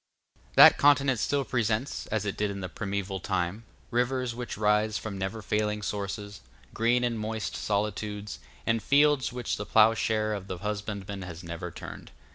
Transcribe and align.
That 0.55 0.79
continent 0.79 1.19
still 1.19 1.45
presents, 1.45 2.07
as 2.07 2.25
it 2.25 2.35
did 2.35 2.49
in 2.49 2.61
the 2.61 2.69
primeval 2.69 3.19
time, 3.19 3.65
rivers 3.91 4.33
which 4.33 4.57
rise 4.57 4.97
from 4.97 5.15
never 5.15 5.43
failing 5.43 5.83
sources, 5.83 6.41
green 6.73 7.03
and 7.03 7.19
moist 7.19 7.55
solitudes, 7.55 8.39
and 8.65 8.81
fields 8.81 9.31
which 9.31 9.57
the 9.57 9.65
ploughshare 9.67 10.33
of 10.33 10.47
the 10.47 10.57
husbandman 10.57 11.21
has 11.21 11.43
never 11.43 11.69
turned. 11.69 12.09